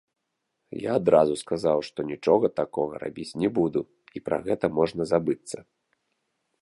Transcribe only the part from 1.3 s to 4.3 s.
сказаў, што нічога такога рабіць не буду і